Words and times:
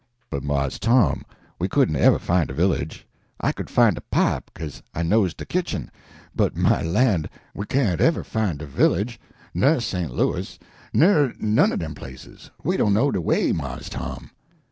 "But, 0.31 0.41
Mars 0.41 0.79
Tom, 0.79 1.23
we 1.59 1.67
couldn't 1.67 1.95
ever 1.95 2.17
find 2.17 2.47
de 2.47 2.55
village. 2.55 3.05
I 3.39 3.51
could 3.51 3.69
find 3.69 3.93
de 3.93 4.01
pipe, 4.01 4.49
'case 4.55 4.81
I 4.95 5.03
knows 5.03 5.35
de 5.35 5.45
kitchen, 5.45 5.91
but 6.35 6.57
my 6.57 6.81
lan', 6.81 7.29
we 7.53 7.67
can't 7.67 8.01
ever 8.01 8.23
find 8.23 8.57
de 8.57 8.65
village, 8.65 9.19
nur 9.53 9.79
Sent 9.79 10.11
Louis, 10.15 10.57
nur 10.91 11.35
none 11.39 11.71
o' 11.71 11.75
dem 11.75 11.93
places. 11.93 12.49
We 12.63 12.77
don't 12.77 12.95
know 12.95 13.11
de 13.11 13.21
way, 13.21 13.51
Mars 13.51 13.89
Tom." 13.89 14.31